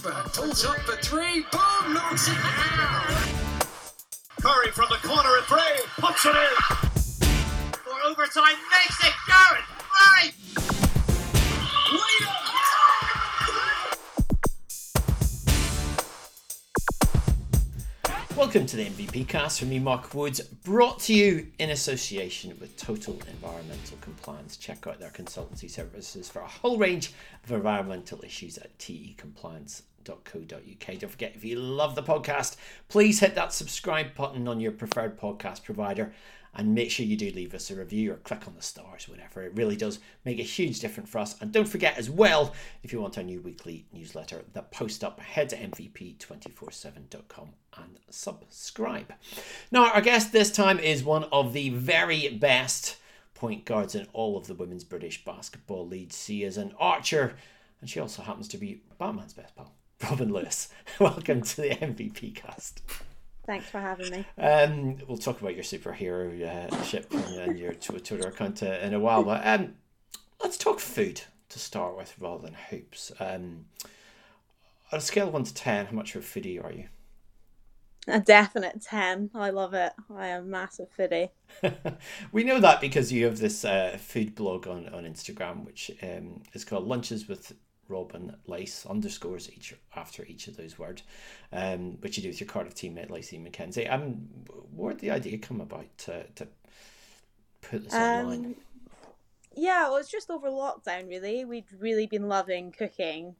[0.00, 1.44] Forsberg pulls up for three.
[1.52, 1.92] Boom!
[1.92, 3.04] Knocks it down.
[4.40, 5.84] Curry from the corner at three.
[5.98, 6.56] Puts it in.
[7.72, 9.64] For overtime, makes it Garrett.
[10.00, 10.32] Right.
[18.36, 22.74] Welcome to the MVP cast from me, Mark Woods, brought to you in association with
[22.78, 24.56] Total Environmental Compliance.
[24.56, 27.12] Check out their consultancy services for a whole range
[27.44, 29.89] of environmental issues at tecompliance.co.uk.
[30.04, 32.56] Don't forget, if you love the podcast,
[32.88, 36.12] please hit that subscribe button on your preferred podcast provider
[36.54, 39.42] and make sure you do leave us a review or click on the stars, whatever.
[39.42, 41.40] It really does make a huge difference for us.
[41.40, 45.20] And don't forget as well, if you want our new weekly newsletter the post up,
[45.20, 49.12] head to mvp247.com and subscribe.
[49.70, 52.96] Now, our guest this time is one of the very best
[53.34, 56.12] point guards in all of the women's British basketball league.
[56.12, 57.36] She is an archer,
[57.80, 60.68] and she also happens to be Batman's best pal, Robin Lewis.
[60.98, 62.82] Welcome to the MVP cast.
[63.46, 64.24] Thanks for having me.
[64.38, 69.00] Um, we'll talk about your superhero uh, ship and, your Twitter account uh, in a
[69.00, 69.74] while, but um,
[70.42, 73.12] let's talk food to start with rather than hoops.
[73.18, 73.66] Um,
[74.92, 76.86] on a scale of 1 to 10, how much of a foodie are you?
[78.08, 79.30] A definite 10.
[79.34, 79.92] I love it.
[80.14, 81.30] I am a massive foodie.
[82.32, 86.42] we know that because you have this uh, food blog on, on Instagram, which um,
[86.54, 87.52] is called Lunches with
[87.90, 91.02] Robin Lace underscores each after each of those words,
[91.52, 93.92] um, which you do with your Cardiff teammate Lacey McKenzie.
[93.92, 94.28] Um,
[94.74, 96.46] where did the idea come about to, to
[97.60, 98.44] put this online?
[98.44, 98.54] Um,
[99.54, 101.44] yeah, well, was just over lockdown, really.
[101.44, 103.34] We'd really been loving cooking.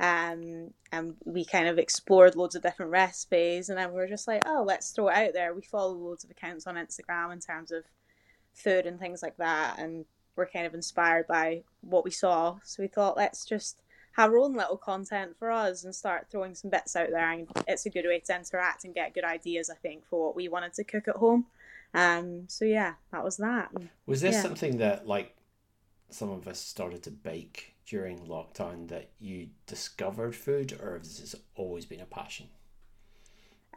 [0.00, 4.26] Um, and we kind of explored loads of different recipes, and then we were just
[4.26, 5.52] like, oh, let's throw it out there.
[5.52, 7.84] We follow loads of accounts on Instagram in terms of
[8.54, 12.56] food and things like that, and we're kind of inspired by what we saw.
[12.64, 16.54] So we thought, let's just have our own little content for us and start throwing
[16.54, 17.30] some bits out there.
[17.30, 20.36] And it's a good way to interact and get good ideas, I think, for what
[20.36, 21.46] we wanted to cook at home.
[21.94, 23.70] Um, so yeah, that was that.
[24.06, 24.42] Was this yeah.
[24.42, 25.34] something that like
[26.10, 31.34] some of us started to bake during lockdown that you discovered food, or has this
[31.56, 32.48] always been a passion?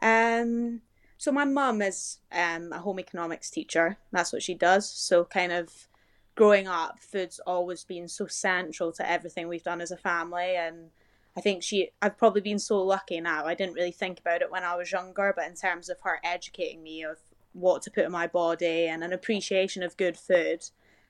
[0.00, 0.82] Um,
[1.18, 3.96] so my mum is um, a home economics teacher.
[4.12, 4.88] That's what she does.
[4.88, 5.88] So kind of
[6.34, 10.56] growing up, food's always been so central to everything we've done as a family.
[10.56, 10.90] And
[11.36, 13.46] I think she, I've probably been so lucky now.
[13.46, 16.20] I didn't really think about it when I was younger, but in terms of her
[16.24, 17.18] educating me of
[17.52, 20.64] what to put in my body and an appreciation of good food,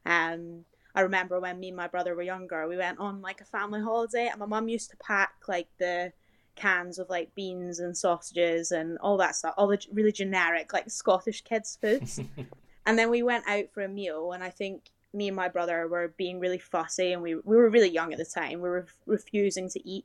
[0.05, 0.65] um,
[0.95, 3.81] I remember when me and my brother were younger, we went on like a family
[3.81, 6.13] holiday, and my mum used to pack like the
[6.55, 10.89] cans of like beans and sausages and all that stuff, all the really generic like
[10.89, 12.21] Scottish kids foods.
[12.87, 15.87] and then we went out for a meal, and I think me and my brother
[15.89, 18.61] were being really fussy, and we we were really young at the time.
[18.61, 20.05] We were refusing to eat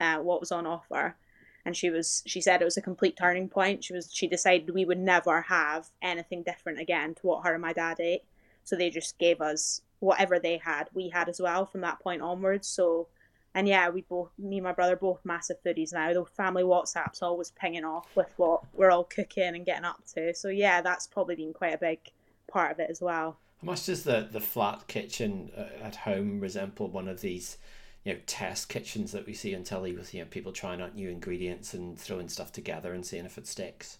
[0.00, 1.16] uh, what was on offer,
[1.64, 3.84] and she was she said it was a complete turning point.
[3.84, 7.62] She was she decided we would never have anything different again to what her and
[7.62, 8.24] my dad ate.
[8.64, 12.22] So they just gave us whatever they had, we had as well from that point
[12.22, 12.66] onwards.
[12.66, 13.08] So,
[13.54, 16.12] and yeah, we both, me and my brother, both massive foodies now.
[16.12, 20.34] The family WhatsApp's always pinging off with what we're all cooking and getting up to.
[20.34, 21.98] So yeah, that's probably been quite a big
[22.50, 23.38] part of it as well.
[23.60, 27.58] How much does the the flat kitchen uh, at home resemble one of these?
[28.04, 30.94] You know, test kitchens that we see on telly with you know people trying out
[30.94, 33.98] new ingredients and throwing stuff together and seeing if it sticks.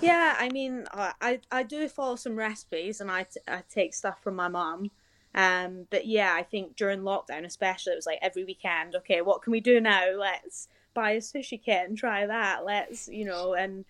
[0.00, 4.22] Yeah, I mean, I I do follow some recipes and I, t- I take stuff
[4.22, 4.90] from my mom.
[5.34, 8.96] Um, but yeah, I think during lockdown, especially, it was like every weekend.
[8.96, 10.10] Okay, what can we do now?
[10.16, 12.64] Let's buy a sushi kit and try that.
[12.64, 13.84] Let's, you know, and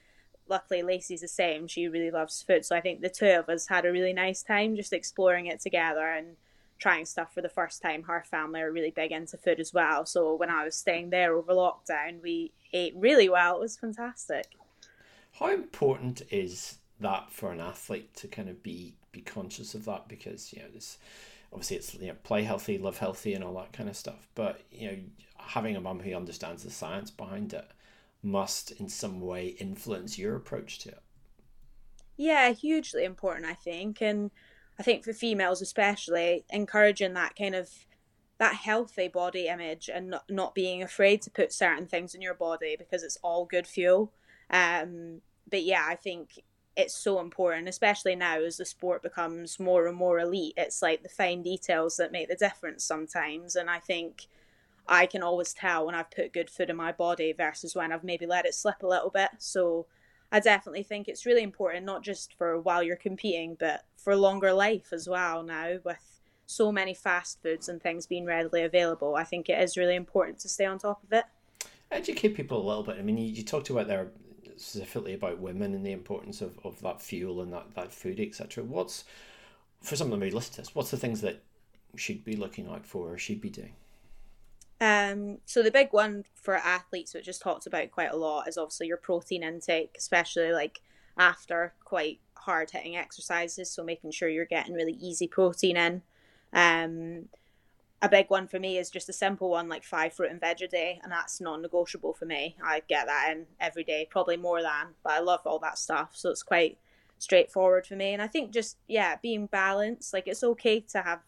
[0.49, 1.67] luckily Lacey's the same.
[1.67, 4.43] She really loves food, so I think the two of us had a really nice
[4.43, 6.37] time just exploring it together and
[6.79, 8.03] trying stuff for the first time.
[8.03, 11.35] Her family are really big into food as well, so when I was staying there
[11.35, 13.57] over lockdown, we ate really well.
[13.57, 14.47] It was fantastic.
[15.39, 20.09] How important is that for an athlete to kind of be be conscious of that?
[20.09, 20.99] Because you know this
[21.53, 24.29] obviously it's you know play healthy, live healthy, and all that kind of stuff.
[24.35, 24.99] But you know
[25.39, 27.69] having a mum who understands the science behind it
[28.23, 31.03] must in some way influence your approach to it.
[32.17, 34.31] Yeah, hugely important, I think, and
[34.79, 37.71] I think for females especially, encouraging that kind of
[38.39, 42.35] that healthy body image and not, not being afraid to put certain things in your
[42.35, 44.13] body because it's all good fuel.
[44.51, 46.43] Um, but yeah, I think
[46.77, 50.55] it's so important, especially now as the sport becomes more and more elite.
[50.57, 53.55] It's like the fine details that make the difference sometimes.
[53.55, 54.27] And I think
[54.87, 58.05] I can always tell when I've put good food in my body versus when I've
[58.05, 59.31] maybe let it slip a little bit.
[59.39, 59.87] So
[60.31, 64.53] I definitely think it's really important, not just for while you're competing, but for longer
[64.53, 69.15] life as well now with so many fast foods and things being readily available.
[69.15, 71.25] I think it is really important to stay on top of it.
[71.91, 72.99] educate people a little bit.
[72.99, 74.09] I mean, you, you talked about there
[74.57, 78.65] specifically about women and the importance of, of that fuel and that, that food, etc.
[78.65, 79.05] What's
[79.81, 80.37] for some of them who
[80.73, 81.43] what's the things that
[81.97, 83.75] should be looking out for or should be doing?
[84.83, 88.59] Um, so the big one for athletes, which is talked about quite a lot, is
[88.59, 90.81] obviously your protein intake, especially like
[91.17, 93.71] after quite hard hitting exercises.
[93.71, 96.03] So making sure you're getting really easy protein in.
[96.53, 97.29] Um,
[98.03, 100.61] a big one for me is just a simple one like five fruit and veg
[100.63, 102.57] a day, and that's non-negotiable for me.
[102.61, 106.11] I get that in every day, probably more than, but I love all that stuff,
[106.15, 106.77] so it's quite
[107.19, 108.13] straightforward for me.
[108.13, 110.13] And I think just yeah, being balanced.
[110.13, 111.21] Like it's okay to have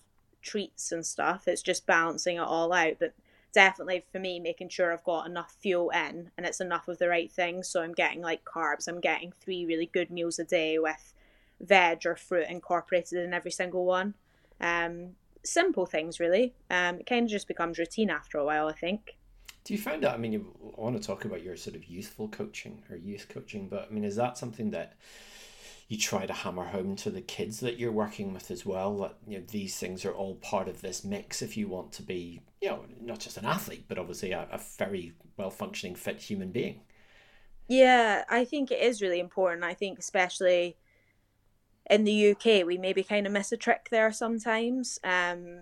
[0.43, 1.47] treats and stuff.
[1.47, 3.15] It's just balancing it all out, but
[3.55, 7.09] definitely for me making sure I've got enough fuel in and it's enough of the
[7.09, 7.69] right things.
[7.69, 8.89] So I'm getting like carbs.
[8.89, 11.15] I'm getting three really good meals a day with
[11.61, 14.15] veg or fruit incorporated in every single one.
[14.61, 15.11] Um,
[15.45, 16.55] simple things really.
[16.69, 19.17] Um, it kind of just becomes routine after a while, I think.
[19.63, 20.13] Do you find that?
[20.13, 23.69] I mean, you want to talk about your sort of youthful coaching or youth coaching,
[23.69, 24.95] but I mean, is that something that
[25.89, 29.17] you try to hammer home to the kids that you're working with as well that
[29.27, 32.41] you know these things are all part of this mix if you want to be
[32.65, 36.51] you know not just an athlete but obviously a, a very well functioning fit human
[36.51, 36.81] being.
[37.69, 39.65] Yeah i think it is really important.
[39.65, 40.77] I think especially
[41.91, 45.61] in the uk we maybe kind of miss a trick there sometimes um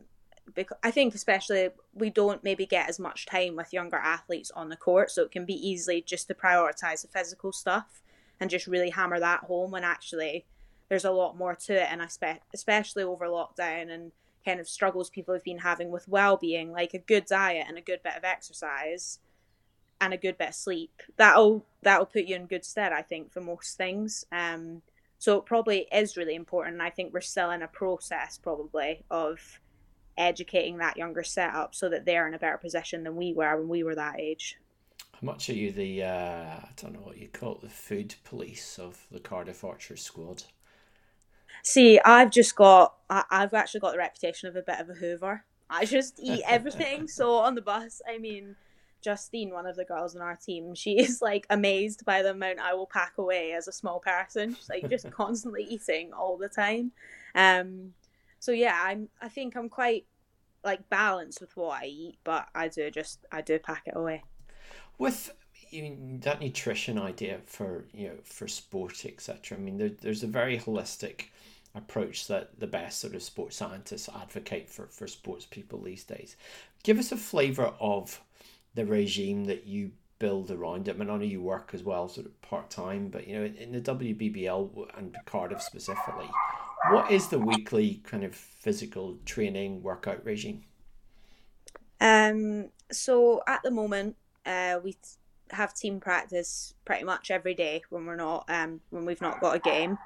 [0.54, 4.68] because I think especially we don't maybe get as much time with younger athletes on
[4.68, 8.02] the court, so it can be easily just to prioritize the physical stuff
[8.40, 10.44] and just really hammer that home when actually
[10.88, 11.88] there's a lot more to it.
[11.90, 14.12] And I spe- especially over lockdown and
[14.44, 17.82] kind of struggles people have been having with well-being like a good diet and a
[17.82, 19.18] good bit of exercise
[20.00, 21.02] and a good bit of sleep.
[21.16, 24.24] That'll that'll put you in good stead I think for most things.
[24.32, 24.82] Um
[25.18, 29.60] so it probably is really important I think we're still in a process probably of
[30.18, 33.68] educating that younger setup so that they're in a better position than we were when
[33.68, 34.58] we were that age.
[35.14, 38.14] How much are you the uh, I don't know what you call it, the food
[38.24, 40.42] police of the Cardiff Archers squad?
[41.62, 44.94] See, I've just got I, I've actually got the reputation of a bit of a
[44.94, 45.44] Hoover.
[45.70, 47.08] I just eat everything.
[47.08, 48.56] so on the bus, I mean,
[49.00, 52.58] Justine, one of the girls in our team, she is like amazed by the amount
[52.58, 54.54] I will pack away as a small person.
[54.54, 56.92] She's like just constantly eating all the time.
[57.34, 57.94] Um,
[58.40, 59.08] so yeah, I'm.
[59.20, 60.04] I think I'm quite
[60.64, 64.22] like balanced with what I eat, but I do just I do pack it away
[64.98, 65.34] with
[65.70, 69.56] you mean, that nutrition idea for you know for sport etc.
[69.56, 71.26] I mean, there, there's a very holistic
[71.74, 76.36] approach that the best sort of sports scientists advocate for for sports people these days.
[76.82, 78.20] Give us a flavour of
[78.74, 80.94] the regime that you build around it.
[80.94, 83.44] I mean, I know you work as well, sort of part time, but you know,
[83.44, 86.30] in, in the WBBL and Cardiff specifically,
[86.90, 90.62] what is the weekly kind of physical training workout regime?
[92.00, 92.68] Um.
[92.90, 94.96] So at the moment, uh, we
[95.50, 99.56] have team practice pretty much every day when we're not um, when we've not got
[99.56, 99.98] a game.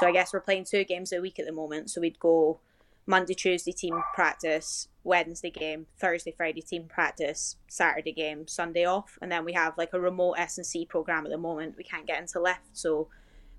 [0.00, 1.90] So I guess we're playing two games a week at the moment.
[1.90, 2.60] So we'd go
[3.06, 9.30] Monday, Tuesday team practice, Wednesday game, Thursday, Friday team practice, Saturday game, Sunday off, and
[9.30, 11.76] then we have like a remote S and C program at the moment.
[11.76, 13.08] We can't get into left, so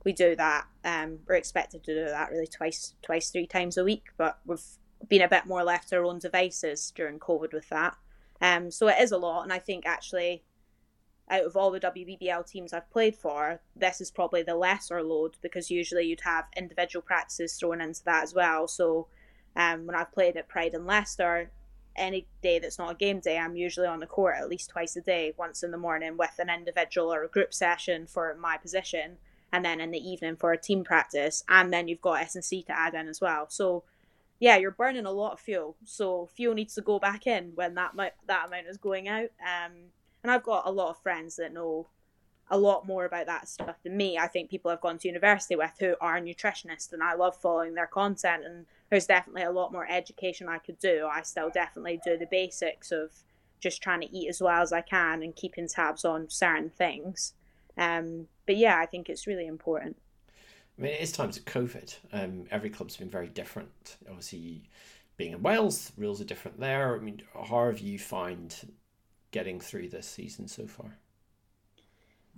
[0.04, 0.66] we do that.
[0.84, 4.60] Um, we're expected to do that really twice, twice, three times a week, but we've
[5.08, 7.96] been a bit more left to our own devices during COVID with that.
[8.42, 10.44] Um, so it is a lot, and I think actually,
[11.30, 15.38] out of all the WBBL teams I've played for, this is probably the lesser load
[15.42, 18.68] because usually you'd have individual practices thrown into that as well.
[18.68, 19.08] So
[19.56, 21.50] um, when I've played at Pride and Leicester,
[21.96, 24.96] any day that's not a game day, I'm usually on the court at least twice
[24.96, 28.58] a day, once in the morning with an individual or a group session for my
[28.58, 29.18] position,
[29.52, 32.44] and then in the evening for a team practice, and then you've got S and
[32.44, 33.48] C to add in as well.
[33.50, 33.84] So
[34.40, 35.78] yeah, you're burning a lot of fuel.
[35.86, 37.94] So fuel needs to go back in when that
[38.28, 39.30] that amount is going out.
[39.42, 39.72] Um,
[40.26, 41.86] and I've got a lot of friends that know
[42.50, 44.18] a lot more about that stuff than me.
[44.18, 47.76] I think people I've gone to university with who are nutritionists, and I love following
[47.76, 48.44] their content.
[48.44, 51.08] And there's definitely a lot more education I could do.
[51.08, 53.12] I still definitely do the basics of
[53.60, 57.34] just trying to eat as well as I can and keeping tabs on certain things.
[57.78, 59.96] Um, but yeah, I think it's really important.
[60.80, 61.98] I mean, it is times of COVID.
[62.12, 63.98] Um, every club's been very different.
[64.10, 64.64] Obviously,
[65.18, 66.96] being in Wales, rules are different there.
[66.96, 68.56] I mean, how have you find
[69.32, 70.98] getting through this season so far?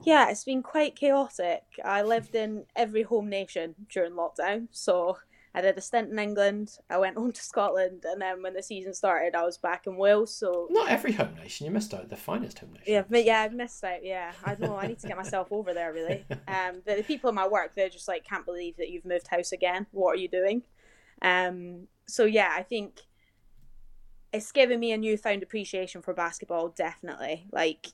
[0.04, 1.64] Yeah, it's been quite chaotic.
[1.84, 5.18] I lived in every home nation during lockdown, so
[5.56, 6.78] I did a stint in England.
[6.88, 9.98] I went home to Scotland, and then when the season started, I was back in
[9.98, 10.34] Wales.
[10.34, 11.66] So not every home nation.
[11.66, 12.86] You missed out the finest home nation.
[12.86, 14.06] Yeah, but yeah, I missed out.
[14.06, 14.78] Yeah, I don't know.
[14.78, 15.92] I need to get myself over there.
[15.92, 19.06] Really, um, the, the people in my work, they're just like, can't believe that you've
[19.06, 19.88] moved house again.
[19.92, 20.62] What are you doing?
[21.24, 23.02] Um, so yeah, I think
[24.34, 26.70] it's given me a newfound appreciation for basketball.
[26.70, 27.88] Definitely, like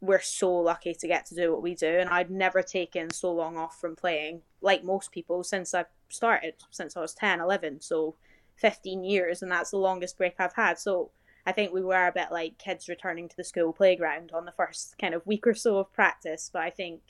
[0.00, 1.86] we're so lucky to get to do what we do.
[1.86, 6.54] And I'd never taken so long off from playing, like most people, since I started,
[6.70, 7.80] since I was 10, 11.
[7.80, 8.16] So
[8.56, 10.78] 15 years, and that's the longest break I've had.
[10.78, 11.10] So
[11.44, 14.52] I think we were a bit like kids returning to the school playground on the
[14.52, 16.50] first kind of week or so of practice.
[16.52, 17.00] But I think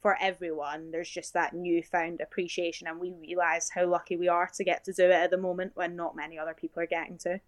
[0.00, 4.64] for everyone, there's just that newfound appreciation, and we realise how lucky we are to
[4.64, 7.40] get to do it at the moment when not many other people are getting to.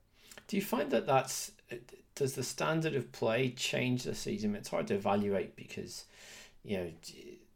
[0.48, 1.52] Do you find that that's
[2.14, 4.54] does the standard of play change this season?
[4.54, 6.04] It's hard to evaluate because
[6.64, 6.90] you know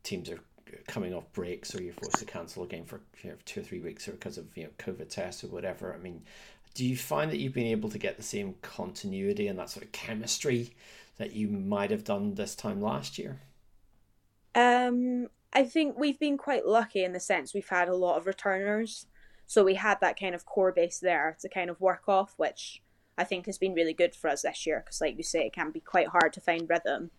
[0.03, 0.41] teams are
[0.87, 3.63] coming off breaks or you're forced to cancel a game for you know, two or
[3.63, 5.95] three weeks or because of you know COVID tests or whatever.
[5.95, 6.23] I mean,
[6.75, 9.85] do you find that you've been able to get the same continuity and that sort
[9.85, 10.75] of chemistry
[11.17, 13.41] that you might have done this time last year?
[14.55, 18.27] Um, I think we've been quite lucky in the sense we've had a lot of
[18.27, 19.07] returners.
[19.51, 22.81] So we had that kind of core base there to kind of work off, which
[23.19, 25.53] I think has been really good for us this year because, like you say, it
[25.53, 27.11] can be quite hard to find rhythm.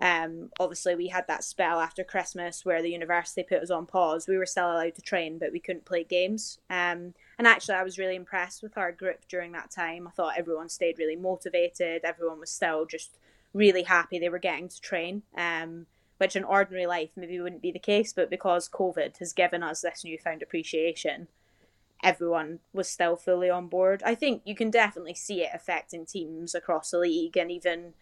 [0.00, 4.26] Um, obviously, we had that spell after Christmas where the university put us on pause.
[4.26, 6.60] We were still allowed to train, but we couldn't play games.
[6.70, 10.08] Um, and actually, I was really impressed with our group during that time.
[10.08, 12.04] I thought everyone stayed really motivated.
[12.04, 13.18] Everyone was still just
[13.52, 15.24] really happy they were getting to train.
[15.36, 15.84] Um,
[16.16, 19.82] which in ordinary life maybe wouldn't be the case, but because COVID has given us
[19.82, 21.28] this newfound appreciation,
[22.02, 24.02] everyone was still fully on board.
[24.04, 27.94] I think you can definitely see it affecting teams across the league, and even,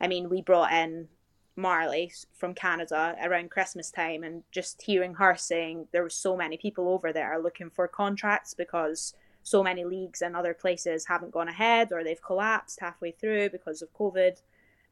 [0.00, 1.08] I mean, we brought in
[1.56, 6.56] Marley from Canada around Christmas time, and just hearing her saying there were so many
[6.56, 11.48] people over there looking for contracts because so many leagues and other places haven't gone
[11.48, 14.42] ahead or they've collapsed halfway through because of COVID.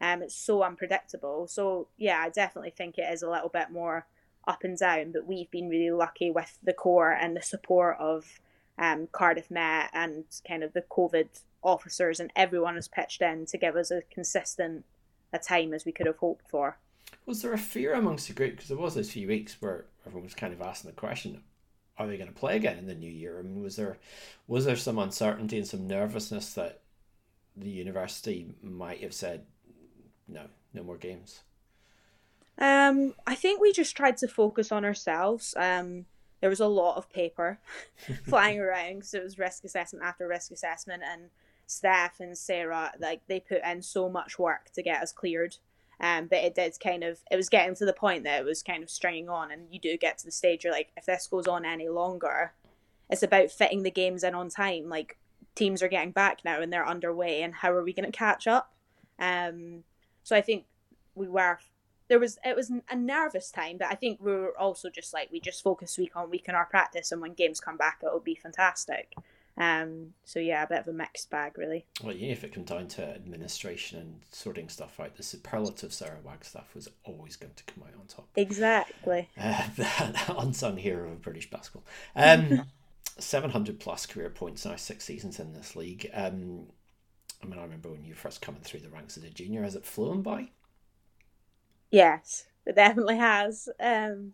[0.00, 1.46] Um, it's so unpredictable.
[1.46, 4.06] So yeah, I definitely think it is a little bit more
[4.46, 8.40] up and down, but we've been really lucky with the core and the support of
[8.78, 11.28] um, Cardiff Met and kind of the COVID
[11.62, 14.84] officers and everyone has pitched in to give us a consistent
[15.32, 16.78] a time as we could have hoped for.
[17.26, 20.24] Was there a fear amongst the group because there was those few weeks where everyone
[20.24, 21.42] was kind of asking the question,
[21.98, 23.38] are they going to play again in the new year?
[23.38, 23.98] I mean, was there
[24.46, 26.80] was there some uncertainty and some nervousness that
[27.56, 29.46] the university might have said,
[30.28, 30.42] no,
[30.74, 31.40] no more games?
[32.58, 35.54] Um, I think we just tried to focus on ourselves.
[35.56, 36.06] Um,
[36.46, 37.58] there was a lot of paper
[38.22, 41.22] flying around because it was risk assessment after risk assessment, and
[41.66, 45.56] Steph and Sarah like they put in so much work to get us cleared.
[45.98, 48.62] Um, but it did kind of it was getting to the point that it was
[48.62, 51.26] kind of stringing on, and you do get to the stage you're like, if this
[51.26, 52.52] goes on any longer,
[53.10, 54.88] it's about fitting the games in on time.
[54.88, 55.18] Like
[55.56, 58.46] teams are getting back now and they're underway, and how are we going to catch
[58.46, 58.72] up?
[59.18, 59.82] Um,
[60.22, 60.66] so I think
[61.16, 61.58] we were
[62.08, 65.30] there was it was a nervous time, but I think we were also just like
[65.32, 68.20] we just focus week on week on our practice, and when games come back, it'll
[68.20, 69.14] be fantastic.
[69.58, 71.86] Um, so yeah, a bit of a mixed bag, really.
[72.04, 76.18] Well, yeah, if it comes down to administration and sorting stuff out, the superlative Sarah
[76.22, 78.28] Wagstaff was always going to come out on top.
[78.36, 79.28] Exactly.
[79.38, 81.84] Uh, the unsung hero of British basketball.
[82.14, 82.64] Um,
[83.18, 86.10] 700 plus career points now, six seasons in this league.
[86.12, 86.66] Um,
[87.42, 89.62] I mean, I remember when you first coming through the ranks as a junior.
[89.62, 90.48] Has it flown by?
[91.90, 93.68] Yes, it definitely has.
[93.80, 94.32] Um,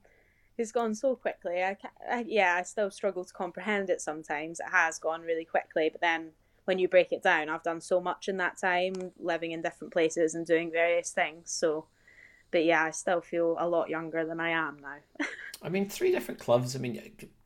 [0.58, 1.62] it's gone so quickly.
[1.62, 1.76] I,
[2.08, 4.60] I, yeah, I still struggle to comprehend it sometimes.
[4.60, 6.30] It has gone really quickly, but then
[6.64, 9.92] when you break it down, I've done so much in that time, living in different
[9.92, 11.50] places and doing various things.
[11.50, 11.86] So,
[12.50, 15.26] but yeah, I still feel a lot younger than I am now.
[15.62, 16.76] I mean, three different clubs.
[16.76, 17.00] I mean,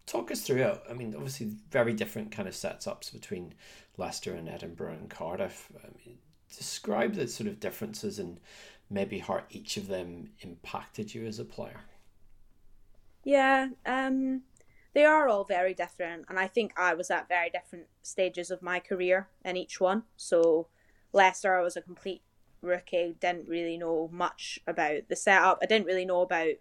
[0.06, 0.82] talk us through it.
[0.88, 3.54] I mean, obviously, very different kind of setups between
[3.96, 5.70] Leicester and Edinburgh and Cardiff.
[5.82, 6.18] I mean,
[6.54, 8.38] describe the sort of differences and
[8.88, 11.80] maybe how each of them impacted you as a player.
[13.24, 14.42] Yeah, um,
[14.94, 18.62] they are all very different, and I think I was at very different stages of
[18.62, 20.04] my career in each one.
[20.16, 20.68] So,
[21.12, 22.22] Leicester, I was a complete
[22.62, 25.58] rookie, didn't really know much about the setup.
[25.60, 26.54] I didn't really know about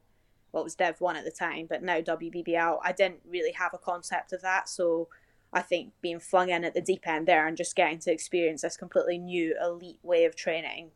[0.52, 3.78] what was Dev One at the time, but now WBBL, I didn't really have a
[3.78, 4.68] concept of that.
[4.68, 5.10] So,
[5.54, 8.64] I think being flung in at the deep end there and just getting to experience
[8.64, 10.92] this completely new elite way of training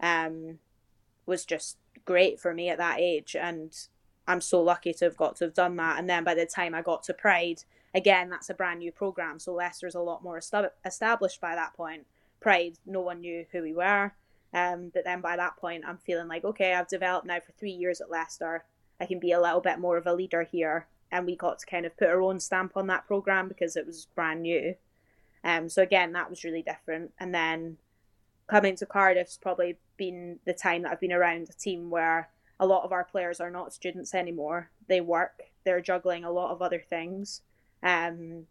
[0.00, 0.58] um,
[1.26, 3.36] was just great for me at that age.
[3.38, 3.76] And
[4.26, 5.98] I'm so lucky to have got to have done that.
[5.98, 7.64] And then by the time I got to Pride,
[7.94, 9.38] again, that's a brand new program.
[9.38, 12.06] So Leicester's a lot more established by that point.
[12.40, 14.12] Pride, no one knew who we were.
[14.54, 17.72] Um, but then by that point, I'm feeling like, okay, I've developed now for three
[17.72, 18.64] years at Leicester.
[19.00, 20.86] I can be a little bit more of a leader here.
[21.10, 23.86] And we got to kind of put our own stamp on that program because it
[23.86, 24.74] was brand new.
[25.44, 27.12] Um, so again, that was really different.
[27.18, 27.78] And then
[28.48, 32.66] coming to Cardiff's probably been the time that I've been around a team where a
[32.66, 34.70] lot of our players are not students anymore.
[34.88, 37.42] They work, they're juggling a lot of other things.
[37.82, 38.46] Um,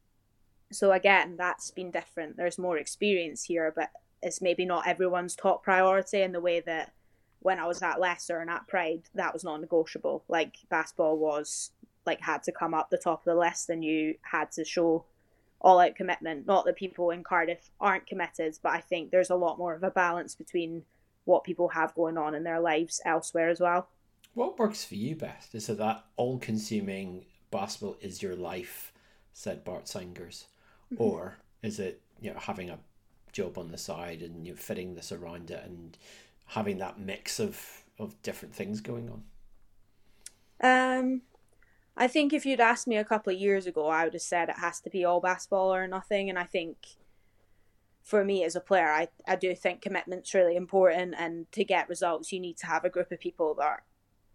[0.72, 2.38] so again, that's been different.
[2.38, 3.89] There's more experience here, but
[4.22, 6.94] it's maybe not everyone's top priority in the way that
[7.39, 10.24] when I was at Leicester and at Pride, that was non-negotiable.
[10.27, 11.72] Like basketball was
[12.06, 15.06] like had to come up the top of the list, and you had to show
[15.62, 16.46] all out commitment.
[16.46, 19.84] Not that people in Cardiff aren't committed, but I think there's a lot more of
[19.84, 20.84] a balance between
[21.26, 23.90] what people have going on in their lives elsewhere as well.
[24.34, 25.56] What works for you best?
[25.56, 28.94] Is it that all consuming basketball is your life,
[29.34, 30.46] said Bart Sengers?
[30.94, 31.04] Mm-hmm.
[31.04, 32.80] Or is it, you know, having a
[33.34, 35.98] job on the side and you know, fitting this around it and
[36.46, 39.24] having that mix of, of different things going on?
[40.62, 41.22] Um,
[42.00, 44.50] I think if you'd asked me a couple of years ago, I would have said
[44.50, 46.30] it has to be all basketball or nothing.
[46.30, 46.77] And I think
[48.04, 51.16] for me as a player, I, I do think commitment's really important.
[51.18, 53.84] And to get results, you need to have a group of people that are,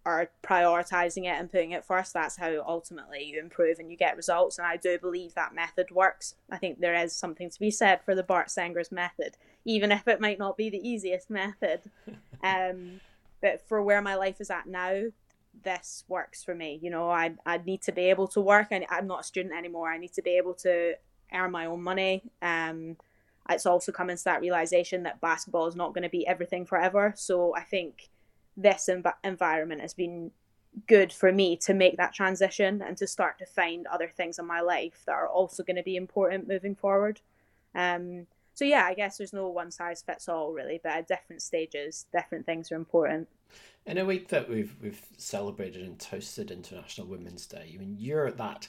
[0.04, 2.12] are prioritizing it and putting it first.
[2.12, 4.58] That's how ultimately you improve and you get results.
[4.58, 6.34] And I do believe that method works.
[6.50, 10.08] I think there is something to be said for the Bart Sengers' method, even if
[10.08, 11.82] it might not be the easiest method.
[12.42, 13.00] um,
[13.40, 15.04] but for where my life is at now,
[15.64, 16.78] this works for me.
[16.82, 18.68] You know, I I need to be able to work.
[18.70, 19.90] I, I'm not a student anymore.
[19.90, 20.94] I need to be able to
[21.32, 22.22] earn my own money.
[22.40, 22.96] Um,
[23.48, 27.12] it's also coming to that realization that basketball is not going to be everything forever.
[27.16, 28.10] So I think
[28.56, 30.30] this env- environment has been
[30.86, 34.46] good for me to make that transition and to start to find other things in
[34.46, 37.20] my life that are also going to be important moving forward.
[37.74, 41.42] Um, so yeah, I guess there's no one size fits all really, but at different
[41.42, 43.28] stages, different things are important.
[43.84, 48.30] In a week that we've we've celebrated and toasted International Women's Day, I mean, you're
[48.30, 48.68] that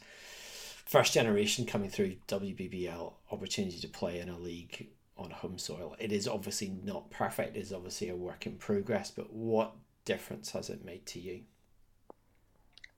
[0.85, 5.95] first generation coming through WBBL opportunity to play in a league on home soil.
[5.99, 7.55] It is obviously not perfect.
[7.55, 9.11] It is obviously a work in progress.
[9.11, 9.73] But what
[10.05, 11.41] difference has it made to you?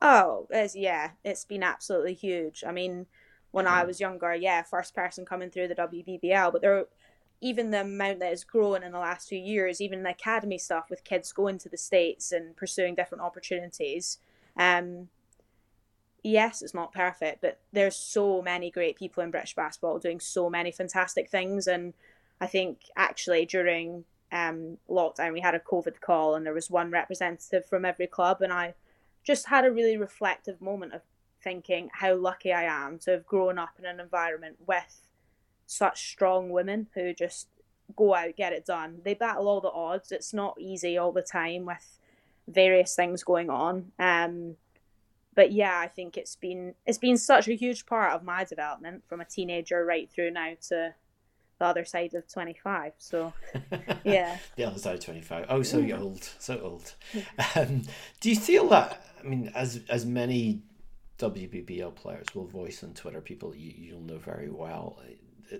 [0.01, 2.63] Oh, it's, yeah, it's been absolutely huge.
[2.65, 3.05] I mean,
[3.51, 3.87] when I hmm.
[3.87, 6.85] was younger, yeah, first person coming through the WBBL, but there,
[7.41, 10.89] even the amount that has grown in the last few years, even the academy stuff
[10.89, 14.17] with kids going to the states and pursuing different opportunities.
[14.57, 15.09] Um,
[16.23, 20.49] yes, it's not perfect, but there's so many great people in British basketball doing so
[20.49, 21.67] many fantastic things.
[21.67, 21.93] And
[22.41, 26.89] I think actually during um, lockdown, we had a COVID call and there was one
[26.89, 28.41] representative from every club.
[28.41, 28.73] And I
[29.23, 31.01] just had a really reflective moment of
[31.43, 35.01] thinking how lucky I am to have grown up in an environment with
[35.65, 37.47] such strong women who just
[37.95, 38.99] go out, get it done.
[39.03, 40.11] They battle all the odds.
[40.11, 41.99] It's not easy all the time with
[42.47, 43.91] various things going on.
[43.99, 44.55] Um,
[45.35, 49.03] but yeah, I think it's been it's been such a huge part of my development
[49.07, 50.95] from a teenager right through now to
[51.59, 53.33] the other side of 25 so
[54.03, 55.97] yeah the other side of 25 oh so yeah.
[55.97, 56.95] old so old
[57.55, 57.81] um,
[58.19, 60.61] do you feel that i mean as as many
[61.17, 64.99] wbbl players will voice on twitter people you, you'll know very well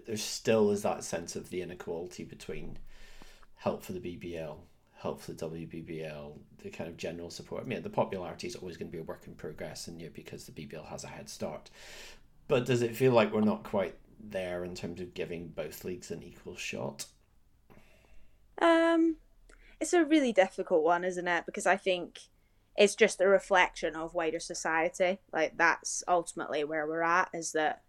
[0.06, 2.78] there still is that sense of the inequality between
[3.58, 4.58] help for the bbl
[5.06, 7.64] help for the WBBL, the kind of general support.
[7.64, 10.08] I mean, the popularity is always going to be a work in progress, and you
[10.08, 11.70] know, because the BBL has a head start.
[12.48, 16.10] But does it feel like we're not quite there in terms of giving both leagues
[16.10, 17.06] an equal shot?
[18.60, 19.18] Um,
[19.80, 21.46] it's a really difficult one, isn't it?
[21.46, 22.20] Because I think
[22.76, 25.20] it's just a reflection of wider society.
[25.32, 27.30] Like that's ultimately where we're at.
[27.34, 27.82] Is that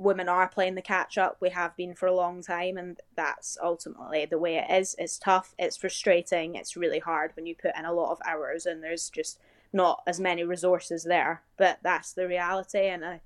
[0.00, 1.36] women are playing the catch up.
[1.40, 4.96] We have been for a long time, and that's ultimately the way it is.
[4.98, 8.64] It's tough, it's frustrating, it's really hard when you put in a lot of hours
[8.64, 9.38] and there's just
[9.72, 11.42] not as many resources there.
[11.58, 13.20] But that's the reality, and I,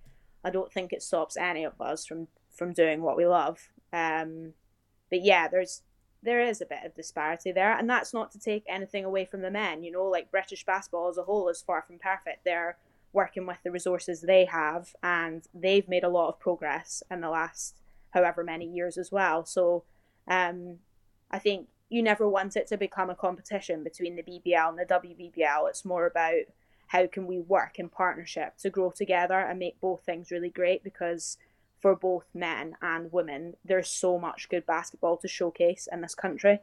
[0.44, 3.70] I don't think it stops any of us from from doing what we love.
[3.92, 4.54] Um,
[5.10, 5.82] but yeah, there's
[6.24, 9.42] there is a bit of disparity there, and that's not to take anything away from
[9.42, 9.84] the men.
[9.84, 12.44] You know, like British basketball as a whole is far from perfect.
[12.44, 12.76] They're
[13.14, 17.30] working with the resources they have, and they've made a lot of progress in the
[17.30, 17.76] last
[18.10, 19.44] however many years as well.
[19.44, 19.84] So
[20.28, 20.78] um,
[21.30, 24.84] I think you never want it to become a competition between the BBL and the
[24.84, 25.68] WBBL.
[25.68, 26.42] It's more about
[26.88, 30.84] how can we work in partnership to grow together and make both things really great
[30.84, 31.38] because
[31.80, 36.60] for both men and women, there's so much good basketball to showcase in this country.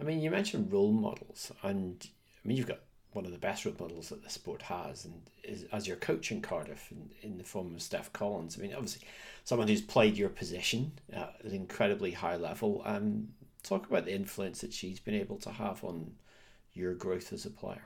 [0.00, 2.08] I mean, you mentioned role models, and
[2.44, 2.80] I mean, you've got
[3.12, 6.42] one of the best models that the sport has, and is as your coach in
[6.42, 8.56] Cardiff in, in the form of Steph Collins.
[8.58, 9.06] I mean, obviously,
[9.44, 12.82] someone who's played your position at an incredibly high level.
[12.84, 13.28] Um,
[13.62, 16.12] talk about the influence that she's been able to have on
[16.72, 17.82] your growth as a player.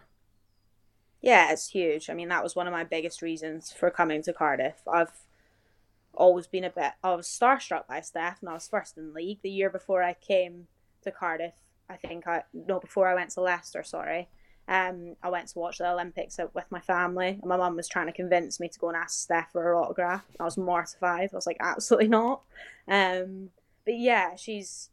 [1.23, 2.09] Yeah, it's huge.
[2.09, 4.83] I mean, that was one of my biggest reasons for coming to Cardiff.
[4.91, 5.13] I've
[6.15, 6.93] always been a bit.
[7.05, 10.03] I was starstruck by Steph, and I was first in the league the year before
[10.03, 10.67] I came
[11.03, 11.55] to Cardiff.
[11.89, 13.83] I think I no before I went to Leicester.
[13.83, 14.29] Sorry,
[14.71, 18.07] um, I went to watch the Olympics with my family, and my mum was trying
[18.07, 20.25] to convince me to go and ask Steph for her autograph.
[20.39, 21.31] I was mortified.
[21.33, 22.43] I was like, absolutely not.
[22.87, 23.51] Um,
[23.85, 24.91] but yeah, she's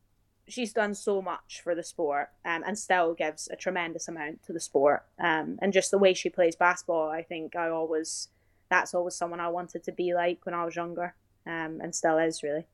[0.47, 4.53] she's done so much for the sport um, and still gives a tremendous amount to
[4.53, 5.03] the sport.
[5.19, 8.29] Um, and just the way she plays basketball, I think I always
[8.69, 11.13] that's always someone I wanted to be like when I was younger,
[11.45, 12.65] um, and still is really.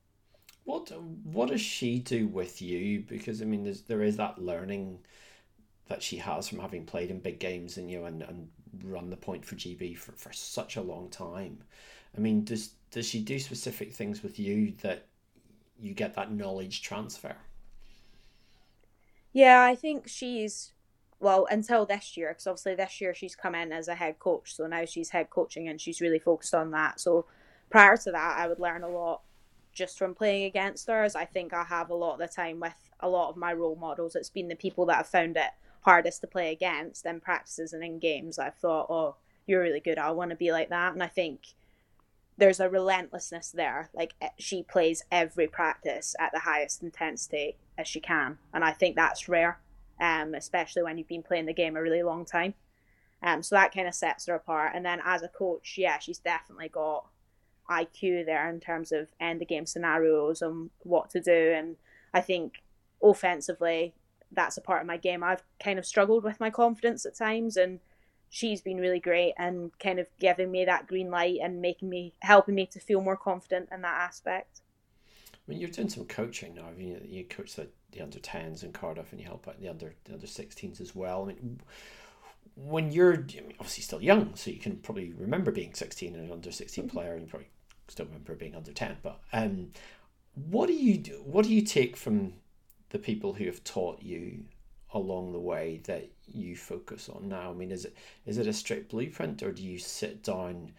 [0.64, 0.90] What
[1.24, 3.02] what does she do with you?
[3.02, 5.00] Because I mean, there is that learning
[5.94, 8.50] that she has from having played in big games and you know and, and
[8.84, 11.60] run the point for GB for, for such a long time.
[12.18, 15.06] I mean, does does she do specific things with you that
[15.80, 17.36] you get that knowledge transfer?
[19.34, 20.74] Yeah, I think she's
[21.20, 24.56] well until this year because obviously this year she's come in as a head coach,
[24.56, 27.00] so now she's head coaching and she's really focused on that.
[27.00, 27.28] So
[27.70, 29.22] prior to that, I would learn a lot
[29.74, 31.04] just from playing against her.
[31.04, 33.54] As I think I have a lot of the time with a lot of my
[33.54, 34.16] role models.
[34.16, 35.52] It's been the people that have found it
[35.84, 38.40] hardest to play against in practices and in games.
[38.40, 39.16] I've thought, oh,
[39.46, 39.98] you're really good.
[39.98, 41.42] I want to be like that, and I think
[42.38, 43.90] there's a relentlessness there.
[43.94, 48.72] Like eh, she plays every practice at the highest intensity as she can, and I
[48.72, 49.60] think that's rare,
[50.00, 52.54] um, especially when you've been playing the game a really long time.
[53.24, 54.74] Um, so that kind of sets her apart.
[54.76, 57.08] And then as a coach, yeah, she's definitely got
[57.70, 61.54] IQ there in terms of end of game scenarios and what to do.
[61.56, 61.78] And
[62.14, 62.56] I think
[63.02, 63.94] offensively,
[64.34, 65.24] that's a part of my game.
[65.24, 67.80] I've kind of struggled with my confidence at times, and
[68.30, 72.14] she's been really great and kind of giving me that green light and making me
[72.22, 74.62] helping me to feel more confident in that aspect.
[75.34, 76.66] I mean, you're doing some coaching now.
[76.68, 79.68] I mean, you coach the, the under 10s in Cardiff and you help out the
[79.68, 81.24] under the under 16s as well.
[81.24, 81.60] I mean,
[82.56, 86.26] when you're I mean, obviously still young, so you can probably remember being 16 and
[86.26, 86.96] an under 16 mm-hmm.
[86.96, 87.50] player, and you probably
[87.88, 88.98] still remember being under 10.
[89.04, 89.72] But um,
[90.34, 91.22] what do you do?
[91.26, 92.34] What do you take from
[92.94, 94.46] the people who have taught you
[94.94, 97.50] along the way that you focus on now?
[97.50, 100.72] I mean, is it is it a strict blueprint, or do you sit down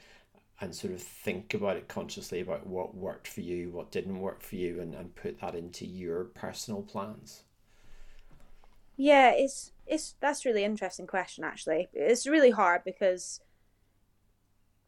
[0.60, 4.40] and sort of think about it consciously about what worked for you, what didn't work
[4.40, 7.42] for you, and, and put that into your personal plans?
[8.96, 11.88] Yeah, it's it's that's really interesting question actually.
[11.92, 13.40] It's really hard because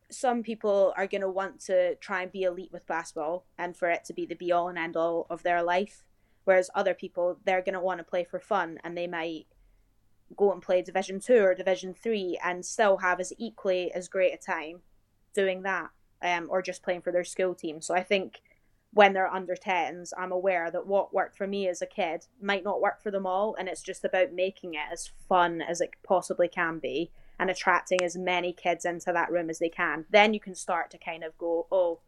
[0.09, 3.91] some people are going to want to try and be elite with basketball and for
[3.91, 6.05] it to be the be all and end all of their life
[6.47, 9.47] whereas other people they're going to want to play for fun and they might
[10.37, 14.33] go and play division 2 or division 3 and still have as equally as great
[14.33, 14.81] a time
[15.35, 15.91] doing that
[16.23, 17.83] um, or just playing for their school team.
[17.83, 18.41] So i think
[18.93, 22.65] when they're under 10s i'm aware that what worked for me as a kid might
[22.65, 25.91] not work for them all and it's just about making it as fun as it
[26.03, 30.07] possibly can be and attracting as many kids into that room as they can.
[30.09, 31.99] Then you can start to kind of go oh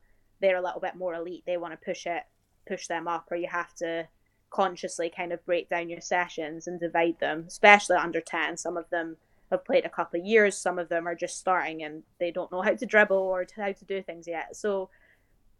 [0.40, 2.22] they're a little bit more elite they want to push it
[2.66, 4.06] push them up or you have to
[4.50, 8.56] consciously kind of break down your sessions and divide them, especially under 10.
[8.56, 9.16] Some of them
[9.50, 12.52] have played a couple of years, some of them are just starting and they don't
[12.52, 14.56] know how to dribble or how to do things yet.
[14.56, 14.90] So,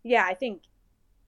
[0.03, 0.63] yeah, I think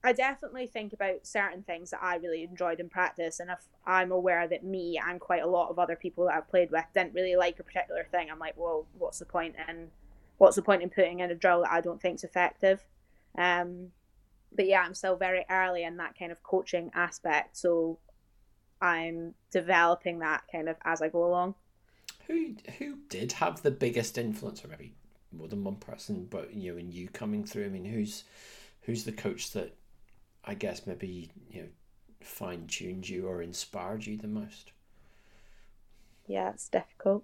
[0.03, 3.39] I definitely think about certain things that I really enjoyed in practice.
[3.39, 6.49] And if I'm aware that me and quite a lot of other people that I've
[6.49, 9.89] played with didn't really like a particular thing, I'm like, well, what's the point in
[10.39, 12.83] what's the point in putting in a drill that I don't think is effective?
[13.37, 13.91] Um,
[14.55, 17.57] but yeah, I'm still very early in that kind of coaching aspect.
[17.57, 17.99] So
[18.81, 21.55] I'm developing that kind of as I go along.
[22.27, 24.93] Who who did have the biggest influence, or maybe
[25.31, 27.65] more than one person, but you know, in you coming through?
[27.65, 28.23] I mean, who's
[28.81, 29.75] who's the coach that
[30.45, 31.67] I guess maybe you know
[32.21, 34.71] fine tuned you or inspired you the most?
[36.27, 37.23] Yeah, it's difficult.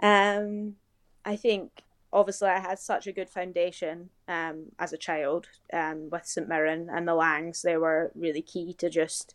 [0.00, 0.76] Um,
[1.24, 1.70] I think
[2.12, 6.88] obviously I had such a good foundation um, as a child um, with St Mirren
[6.92, 7.62] and the Langs.
[7.62, 9.34] They were really key to just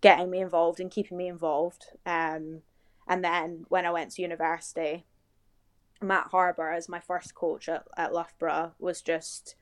[0.00, 1.86] getting me involved and keeping me involved.
[2.06, 2.62] Um,
[3.06, 5.04] and then when I went to university,
[6.00, 9.54] Matt Harbour as my first coach at, at Loughborough was just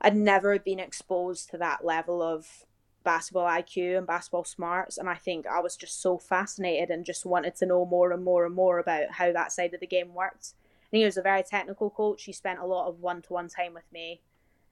[0.00, 2.64] I'd never been exposed to that level of
[3.04, 7.26] basketball IQ and basketball smarts and I think I was just so fascinated and just
[7.26, 10.14] wanted to know more and more and more about how that side of the game
[10.14, 10.54] worked
[10.90, 12.24] he was a very technical coach.
[12.24, 14.20] He spent a lot of one to one time with me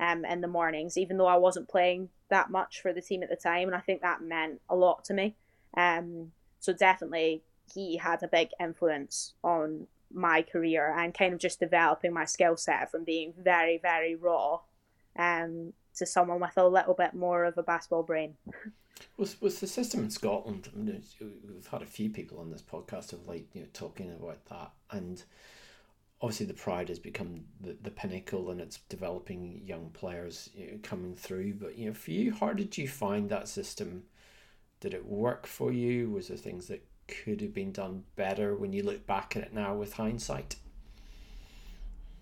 [0.01, 3.31] um, in the mornings, even though I wasn't playing that much for the team at
[3.31, 3.69] the time.
[3.69, 5.37] And I think that meant a lot to me.
[5.77, 11.61] Um, so definitely he had a big influence on my career and kind of just
[11.61, 14.61] developing my skill set from being very, very raw
[15.17, 18.35] um, to someone with a little bit more of a basketball brain.
[19.17, 20.69] Was was the system in Scotland?
[20.75, 24.13] I mean, we've had a few people on this podcast of like you know talking
[24.13, 25.23] about that, and
[26.21, 30.79] obviously the pride has become the, the pinnacle and it's developing young players you know,
[30.83, 31.55] coming through.
[31.55, 34.05] But you know for you how did you find that system?
[34.81, 36.11] Did it work for you?
[36.11, 39.55] Was there things that could have been done better when you look back at it
[39.55, 40.57] now with hindsight?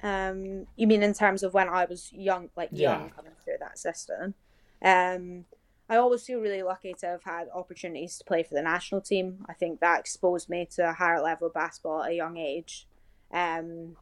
[0.03, 3.79] Um you mean in terms of when i was young like young coming through that
[3.79, 4.35] system?
[4.83, 5.47] Um
[5.89, 9.47] I always feel really lucky to have had opportunities to play for the national team.
[9.49, 12.89] I think that exposed me to a higher level of basketball at a young age.
[13.33, 13.97] Um,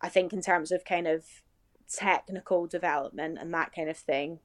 [0.00, 1.24] I think in terms of kind of
[1.92, 4.40] technical development and that kind of thing,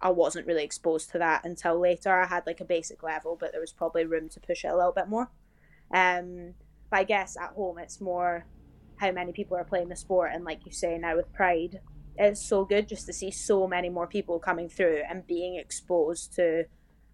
[0.00, 2.20] I wasn't really exposed to that until later.
[2.20, 4.76] I had like a basic level, but there was probably room to push it a
[4.76, 5.30] little bit more.
[5.92, 6.54] Um,
[6.90, 8.46] but I guess at home it's more
[8.96, 11.80] how many people are playing the sport, and like you say now with Pride,
[12.16, 16.34] it's so good just to see so many more people coming through and being exposed
[16.34, 16.64] to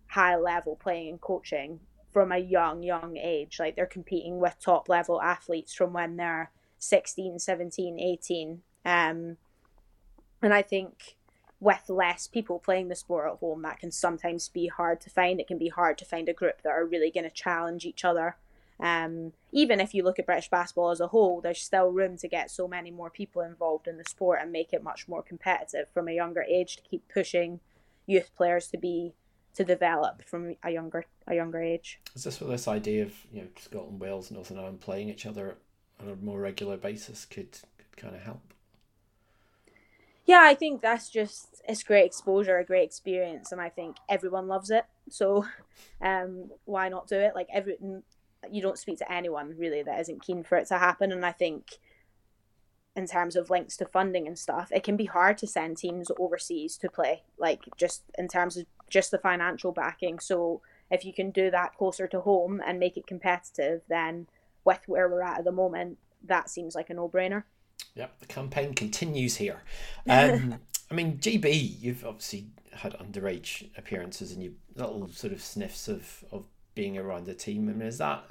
[0.08, 1.80] high level playing and coaching
[2.14, 3.58] from a young young age.
[3.60, 9.38] Like they're competing with top level athletes from when they're 16 17 18 um,
[10.42, 11.16] and i think
[11.64, 15.40] with less people playing the sport at home that can sometimes be hard to find.
[15.40, 18.04] It can be hard to find a group that are really going to challenge each
[18.04, 18.36] other.
[18.78, 22.28] Um, even if you look at British basketball as a whole, there's still room to
[22.28, 25.88] get so many more people involved in the sport and make it much more competitive
[25.94, 27.60] from a younger age to keep pushing
[28.06, 29.14] youth players to be
[29.54, 32.00] to develop from a younger a younger age.
[32.14, 35.56] Is this where this idea of you know Scotland, Wales, Northern Ireland playing each other
[36.00, 38.42] on a more regular basis could could kind of help?
[40.26, 44.48] Yeah, I think that's just it's great exposure, a great experience, and I think everyone
[44.48, 44.84] loves it.
[45.10, 45.46] So,
[46.00, 47.34] um, why not do it?
[47.34, 47.76] Like every
[48.50, 51.12] you don't speak to anyone really that isn't keen for it to happen.
[51.12, 51.78] And I think
[52.96, 56.10] in terms of links to funding and stuff, it can be hard to send teams
[56.18, 60.18] overseas to play, like just in terms of just the financial backing.
[60.18, 64.26] So if you can do that closer to home and make it competitive, then
[64.64, 67.44] with where we're at at the moment, that seems like a no brainer.
[67.94, 69.62] Yep, the campaign continues here.
[70.08, 75.88] Um, I mean, GB, you've obviously had underage appearances and you little sort of sniffs
[75.88, 77.68] of, of being around the team.
[77.68, 78.24] I mean, is that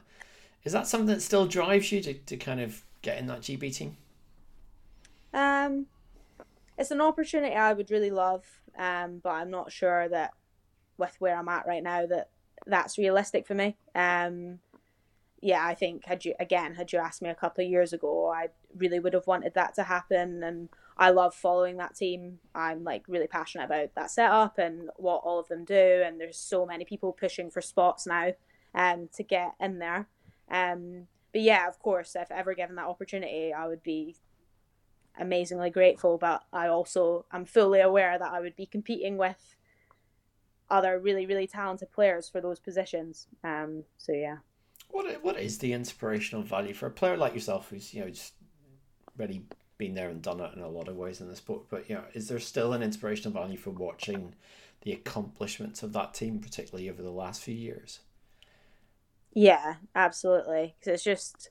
[0.63, 3.75] is that something that still drives you to, to kind of get in that GB
[3.75, 3.97] team?
[5.33, 5.87] Um,
[6.77, 8.45] it's an opportunity I would really love,
[8.77, 10.33] um, but I'm not sure that
[10.97, 12.29] with where I'm at right now that
[12.65, 13.77] that's realistic for me.
[13.95, 14.59] Um,
[15.41, 18.31] yeah, I think had you again had you asked me a couple of years ago,
[18.33, 22.39] I really would have wanted that to happen, and I love following that team.
[22.55, 26.37] I'm like really passionate about that setup and what all of them do, and there's
[26.37, 28.31] so many people pushing for spots now,
[28.73, 30.07] um, to get in there.
[30.49, 34.15] Um, but yeah, of course, if ever given that opportunity, I would be
[35.19, 36.17] amazingly grateful.
[36.17, 39.55] But I also am fully aware that I would be competing with
[40.69, 43.27] other really, really talented players for those positions.
[43.43, 44.37] Um, so yeah.
[44.89, 48.33] What what is the inspirational value for a player like yourself, who's you know just
[49.17, 49.43] really
[49.77, 51.63] been there and done it in a lot of ways in the sport?
[51.69, 54.35] But you know, is there still an inspirational value for watching
[54.81, 57.99] the accomplishments of that team, particularly over the last few years?
[59.33, 60.75] Yeah, absolutely.
[60.79, 61.49] Because it's just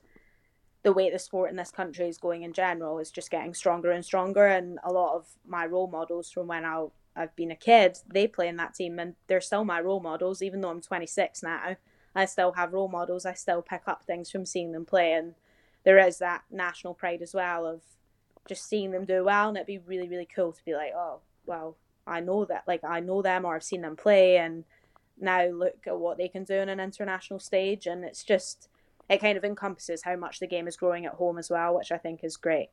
[0.83, 3.91] the way the sport in this country is going in general is just getting stronger
[3.91, 4.45] and stronger.
[4.45, 8.27] And a lot of my role models from when I, I've been a kid, they
[8.27, 11.77] play in that team and they're still my role models, even though I'm 26 now.
[12.15, 13.25] I still have role models.
[13.25, 15.13] I still pick up things from seeing them play.
[15.13, 15.33] And
[15.83, 17.81] there is that national pride as well of
[18.47, 19.49] just seeing them do well.
[19.49, 22.83] And it'd be really, really cool to be like, oh, well, I know that, like,
[22.83, 24.37] I know them or I've seen them play.
[24.37, 24.63] And
[25.19, 28.67] now look at what they can do on an international stage and it's just
[29.09, 31.91] it kind of encompasses how much the game is growing at home as well which
[31.91, 32.69] i think is great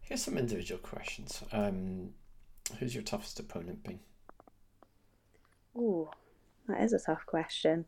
[0.00, 2.10] here's some individual questions um,
[2.78, 4.00] who's your toughest opponent been
[5.74, 6.10] Oh,
[6.68, 7.86] that is a tough question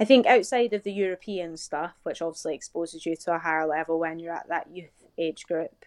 [0.00, 3.98] i think outside of the european stuff which obviously exposes you to a higher level
[3.98, 5.84] when you're at that youth age group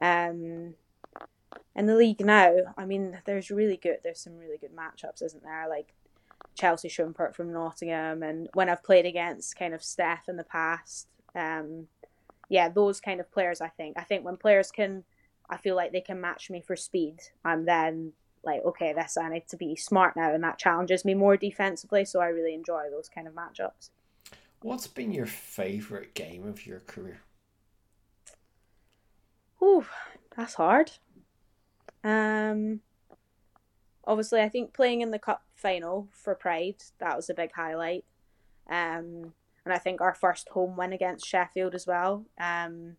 [0.00, 0.74] um
[1.78, 3.98] in the league now, I mean, there's really good.
[4.02, 5.66] There's some really good matchups, isn't there?
[5.68, 5.94] Like
[6.56, 11.06] Chelsea Schumpert from Nottingham, and when I've played against kind of Steph in the past,
[11.36, 11.86] um,
[12.48, 13.60] yeah, those kind of players.
[13.60, 13.96] I think.
[13.96, 15.04] I think when players can,
[15.50, 17.20] I feel like they can match me for speed.
[17.44, 18.12] I'm then
[18.44, 22.04] like, okay, this I need to be smart now, and that challenges me more defensively.
[22.04, 23.90] So I really enjoy those kind of matchups.
[24.60, 27.22] What's been your favorite game of your career?
[29.62, 29.86] Ooh,
[30.36, 30.92] that's hard.
[32.04, 32.80] Um,
[34.04, 38.04] obviously, I think playing in the cup final for Pride that was a big highlight.
[38.68, 39.34] Um,
[39.64, 42.24] and I think our first home win against Sheffield as well.
[42.38, 42.96] Um,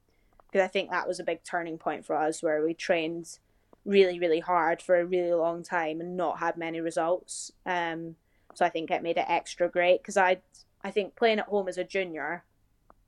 [0.52, 3.38] because I think that was a big turning point for us where we trained
[3.86, 7.52] really, really hard for a really long time and not had many results.
[7.66, 8.16] Um,
[8.54, 10.38] so I think it made it extra great because I,
[10.84, 12.44] I think playing at home as a junior,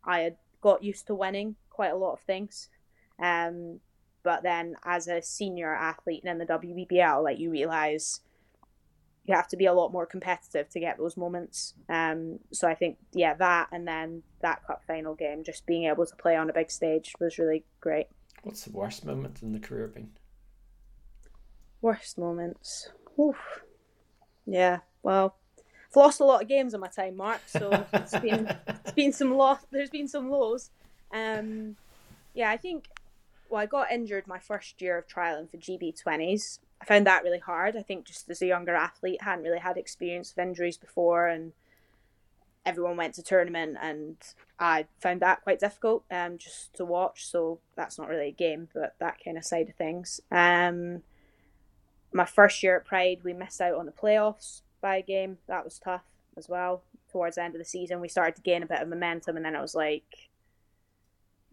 [0.04, 2.70] I had got used to winning quite a lot of things.
[3.20, 3.80] Um,
[4.24, 8.22] but then as a senior athlete and in the WBBL, like you realize
[9.26, 11.76] you have to be a lot more competitive to get those moments.
[11.90, 16.06] Um, so I think yeah, that and then that cup final game, just being able
[16.06, 18.08] to play on a big stage was really great.
[18.44, 20.10] What's the worst moment in the career been?
[21.82, 22.90] Worst moments.
[23.20, 23.62] Oof.
[24.46, 25.36] Yeah, well,
[25.90, 27.42] I've lost a lot of games in my time, Mark.
[27.46, 29.60] So it's been it's been some loss.
[29.72, 30.72] There's been some lows.
[31.14, 31.76] Um,
[32.34, 32.88] yeah, I think.
[33.50, 36.60] Well, I got injured my first year of trial trialing for GB twenties.
[36.82, 37.76] I found that really hard.
[37.78, 41.54] I think just as a younger athlete, hadn't really had experience of injuries before, and
[42.66, 44.18] everyone went to tournament, and
[44.60, 47.28] I found that quite difficult um, just to watch.
[47.28, 50.22] So that's not really a game, but that kind of side of things.
[50.32, 51.04] Um,
[52.12, 55.38] my first year at Pride, we missed out on the playoffs by a game.
[55.48, 56.04] That was tough
[56.36, 56.82] as well.
[57.12, 59.46] Towards the end of the season, we started to gain a bit of momentum, and
[59.46, 60.31] then it was like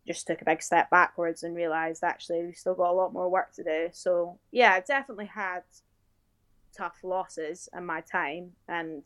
[0.08, 3.28] just took a big step backwards and realized actually we've still got a lot more
[3.28, 3.88] work to do.
[3.92, 5.62] So yeah, I've definitely had
[6.76, 9.04] tough losses in my time, and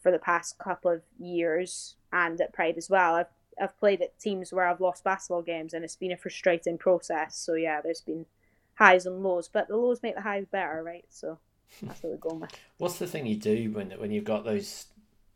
[0.00, 3.26] for the past couple of years, and at Pride as well, I've
[3.60, 7.36] I've played at teams where I've lost basketball games, and it's been a frustrating process.
[7.36, 8.26] So yeah, there's been
[8.74, 11.04] highs and lows, but the lows make the highs better, right?
[11.10, 11.38] So
[11.80, 11.88] hmm.
[11.88, 12.52] that's what we're going with.
[12.78, 14.86] What's the thing you do when when you've got those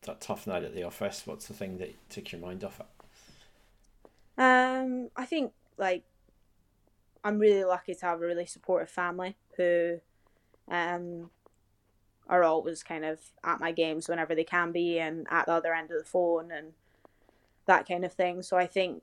[0.02, 1.22] that tough night at the office?
[1.24, 2.86] What's the thing that took your mind off it?
[4.42, 6.02] Um, I think like
[7.22, 10.00] I'm really lucky to have a really supportive family who
[10.68, 11.30] um
[12.28, 15.74] are always kind of at my games whenever they can be and at the other
[15.74, 16.72] end of the phone and
[17.66, 18.42] that kind of thing.
[18.42, 19.02] So I think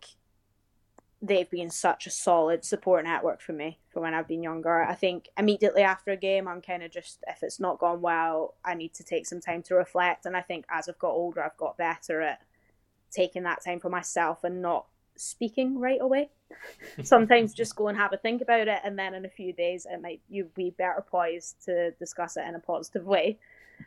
[1.21, 4.81] they've been such a solid support network for me from when I've been younger.
[4.83, 8.55] I think immediately after a game, I'm kind of just, if it's not gone well,
[8.63, 10.25] I need to take some time to reflect.
[10.25, 12.41] And I think as I've got older, I've got better at
[13.11, 14.85] taking that time for myself and not
[15.19, 16.29] speaking right away.
[17.03, 19.85] Sometimes just go and have a think about it, and then in a few days,
[19.89, 23.37] it might you be better poised to discuss it in a positive way.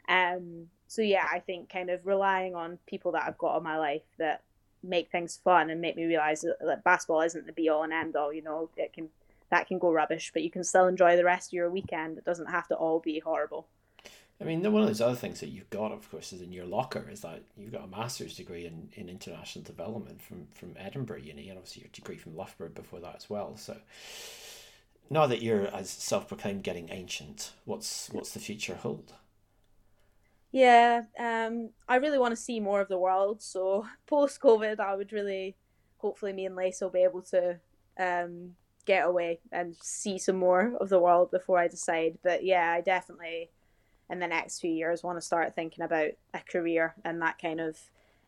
[0.09, 3.79] Um, so yeah, I think kind of relying on people that I've got in my
[3.79, 4.43] life that
[4.83, 7.93] make things fun and make me realize that, that basketball isn't the be all and
[7.93, 8.33] end all.
[8.33, 9.09] You know, it can
[9.51, 12.19] that can go rubbish, but you can still enjoy the rest of your weekend.
[12.19, 13.67] It doesn't have to all be horrible.
[14.41, 16.67] I mean, one of those other things that you've got, of course, is in your
[16.67, 21.19] locker is that you've got a master's degree in, in international development from, from Edinburgh
[21.19, 23.57] Uni, and obviously your degree from Loughborough before that as well.
[23.57, 23.77] So
[25.11, 29.13] now that you're as self proclaimed getting ancient, what's what's the future hold?
[30.51, 33.43] Yeah, um, I really want to see more of the world.
[33.43, 35.57] So post COVID, I would really,
[35.99, 37.59] hopefully, me and Lace will be able to
[37.99, 42.19] um, get away and see some more of the world before I decide.
[42.23, 43.51] But yeah, I definitely
[44.11, 47.61] in the next few years want to start thinking about a career in that kind
[47.61, 47.79] of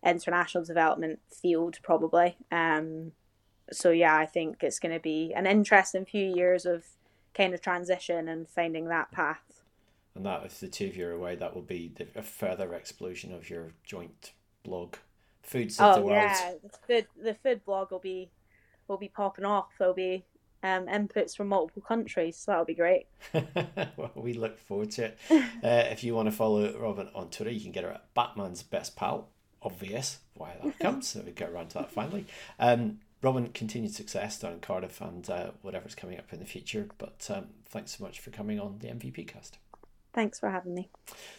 [0.05, 2.37] international development field probably.
[2.51, 3.13] Um
[3.73, 6.85] so yeah i think it's going to be an interesting few years of
[7.35, 9.63] kind of transition and finding that path.
[10.15, 12.73] And that if the two of you are away that will be the, a further
[12.75, 14.33] explosion of your joint
[14.63, 14.95] blog
[15.43, 16.15] foods of oh, the world.
[16.15, 18.31] yeah the food, the food blog will be
[18.87, 19.71] will be popping off.
[19.79, 20.25] There'll be
[20.65, 22.37] um, inputs from multiple countries.
[22.37, 23.07] So that'll be great.
[23.97, 25.19] well, we look forward to it.
[25.63, 28.63] Uh, if you want to follow Robin on Twitter, you can get her at Batman's
[28.63, 29.29] Best Pal.
[29.63, 31.09] Obvious why that comes.
[31.09, 32.27] so we get around to that finally.
[32.59, 36.89] Um, Robin, continued success down in Cardiff and uh, whatever's coming up in the future.
[36.99, 39.57] But um, thanks so much for coming on the MVP cast.
[40.15, 40.89] Thanks for having me.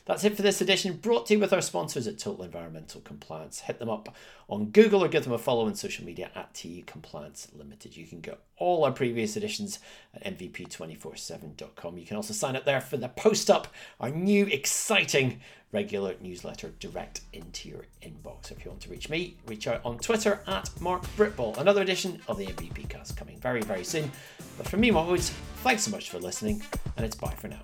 [0.03, 3.61] That's it for this edition, brought to you with our sponsors at Total Environmental Compliance.
[3.61, 4.13] Hit them up
[4.49, 7.95] on Google or give them a follow on social media at TE Compliance Limited.
[7.95, 9.79] You can get all our previous editions
[10.13, 11.97] at MVP247.com.
[11.97, 13.69] You can also sign up there for the Post Up,
[14.01, 15.39] our new exciting
[15.71, 18.51] regular newsletter direct into your inbox.
[18.51, 21.57] If you want to reach me, reach out on Twitter at Mark Britball.
[21.57, 24.11] Another edition of the MVP cast coming very, very soon.
[24.57, 25.29] But from me, Mark Woods,
[25.63, 26.61] thanks so much for listening,
[26.97, 27.63] and it's bye for now.